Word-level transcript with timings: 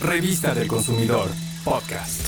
Revista 0.00 0.54
del 0.54 0.68
Consumidor, 0.68 1.30
podcast. 1.64 2.20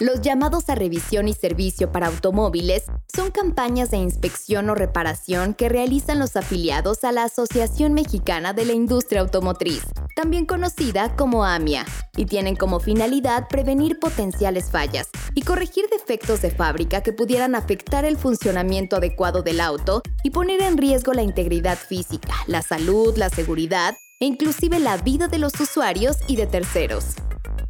Los 0.00 0.22
llamados 0.22 0.70
a 0.70 0.74
revisión 0.74 1.28
y 1.28 1.34
servicio 1.34 1.92
para 1.92 2.06
automóviles 2.06 2.84
son 3.14 3.30
campañas 3.30 3.90
de 3.90 3.98
inspección 3.98 4.70
o 4.70 4.74
reparación 4.74 5.52
que 5.52 5.68
realizan 5.68 6.18
los 6.18 6.36
afiliados 6.36 7.04
a 7.04 7.12
la 7.12 7.24
Asociación 7.24 7.92
Mexicana 7.92 8.54
de 8.54 8.64
la 8.64 8.72
Industria 8.72 9.20
Automotriz, 9.20 9.82
también 10.16 10.46
conocida 10.46 11.14
como 11.16 11.44
AMIA, 11.44 11.84
y 12.16 12.24
tienen 12.24 12.56
como 12.56 12.80
finalidad 12.80 13.46
prevenir 13.48 13.98
potenciales 14.00 14.70
fallas 14.70 15.10
y 15.34 15.42
corregir 15.42 15.84
defectos 15.90 16.40
de 16.40 16.50
fábrica 16.50 17.02
que 17.02 17.12
pudieran 17.12 17.54
afectar 17.54 18.06
el 18.06 18.16
funcionamiento 18.16 18.96
adecuado 18.96 19.42
del 19.42 19.60
auto 19.60 20.00
y 20.22 20.30
poner 20.30 20.62
en 20.62 20.78
riesgo 20.78 21.12
la 21.12 21.22
integridad 21.22 21.76
física, 21.76 22.32
la 22.46 22.62
salud, 22.62 23.16
la 23.16 23.28
seguridad 23.28 23.94
e 24.20 24.26
inclusive 24.26 24.78
la 24.78 24.96
vida 24.96 25.28
de 25.28 25.38
los 25.38 25.58
usuarios 25.60 26.16
y 26.26 26.36
de 26.36 26.46
terceros. 26.46 27.14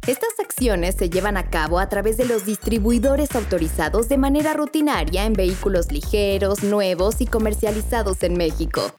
Estas 0.07 0.39
acciones 0.39 0.95
se 0.95 1.09
llevan 1.09 1.35
a 1.35 1.49
cabo 1.49 1.79
a 1.79 1.89
través 1.89 2.17
de 2.17 2.25
los 2.25 2.45
distribuidores 2.45 3.35
autorizados 3.35 4.07
de 4.07 4.17
manera 4.17 4.53
rutinaria 4.53 5.25
en 5.25 5.33
vehículos 5.33 5.91
ligeros, 5.91 6.63
nuevos 6.63 7.21
y 7.21 7.25
comercializados 7.25 8.21
en 8.21 8.37
México. 8.37 8.93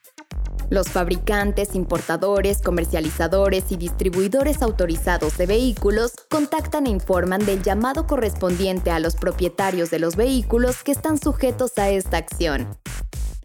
Los 0.68 0.88
fabricantes, 0.88 1.76
importadores, 1.76 2.60
comercializadores 2.60 3.70
y 3.70 3.76
distribuidores 3.76 4.62
autorizados 4.62 5.38
de 5.38 5.46
vehículos 5.46 6.14
contactan 6.28 6.86
e 6.86 6.90
informan 6.90 7.46
del 7.46 7.62
llamado 7.62 8.08
correspondiente 8.08 8.90
a 8.90 8.98
los 8.98 9.14
propietarios 9.14 9.90
de 9.90 10.00
los 10.00 10.16
vehículos 10.16 10.82
que 10.82 10.90
están 10.90 11.18
sujetos 11.18 11.78
a 11.78 11.88
esta 11.90 12.16
acción. 12.16 12.66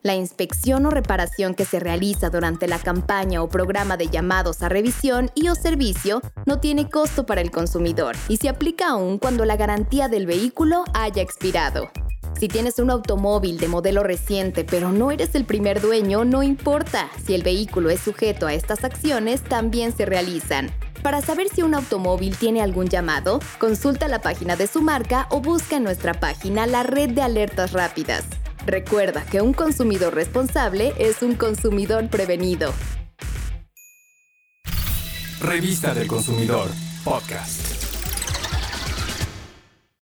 La 0.04 0.16
inspección 0.16 0.88
o 0.88 0.90
reparación 0.90 1.54
que 1.54 1.64
se 1.64 1.80
realiza 1.80 2.32
durante 2.32 2.68
la 2.68 2.80
campaña 2.80 3.44
o 3.44 3.50
programa 3.50 3.98
de 3.98 4.08
llamados 4.08 4.64
a 4.64 4.70
revisión 4.70 5.30
y 5.36 5.50
o 5.50 5.54
servicio 5.54 6.22
no 6.48 6.60
tiene 6.60 6.90
costo 6.90 7.28
para 7.28 7.42
el 7.42 7.52
consumidor 7.52 8.16
y 8.28 8.38
se 8.38 8.50
aplica 8.50 8.90
aún 8.90 9.20
cuando 9.20 9.46
la 9.46 9.58
garantía 9.58 10.08
del 10.08 10.26
vehículo 10.26 10.86
haya 10.96 11.22
expirado. 11.22 11.92
Si 12.40 12.48
tienes 12.48 12.80
un 12.80 12.90
automóvil 12.90 13.60
de 13.60 13.68
modelo 13.68 14.02
reciente 14.02 14.64
pero 14.64 14.92
no 14.92 15.12
eres 15.12 15.36
el 15.36 15.46
primer 15.46 15.82
dueño, 15.82 16.26
no 16.26 16.42
importa. 16.42 17.08
Si 17.24 17.36
el 17.36 17.44
vehículo 17.44 17.92
es 17.92 18.00
sujeto 18.00 18.48
a 18.48 18.56
estas 18.56 18.84
acciones, 18.84 19.44
también 19.44 19.96
se 19.96 20.08
realizan. 20.08 20.72
Para 21.04 21.22
saber 21.22 21.48
si 21.50 21.62
un 21.62 21.76
automóvil 21.76 22.36
tiene 22.38 22.64
algún 22.64 22.88
llamado, 22.88 23.40
consulta 23.60 24.08
la 24.08 24.22
página 24.22 24.56
de 24.56 24.66
su 24.66 24.82
marca 24.82 25.28
o 25.30 25.42
busca 25.42 25.78
en 25.78 25.84
nuestra 25.84 26.16
página 26.16 26.66
la 26.66 26.82
red 26.82 27.12
de 27.12 27.22
alertas 27.22 27.74
rápidas. 27.74 28.24
Recuerda 28.66 29.26
que 29.26 29.42
un 29.42 29.54
consumidor 29.54 30.14
responsable 30.14 30.94
es 30.98 31.24
un 31.24 31.36
consumidor 31.36 32.10
prevenido. 32.10 32.74
Revista 35.42 35.96
del 35.96 36.08
Consumidor, 36.08 36.70
podcast. 37.04 37.81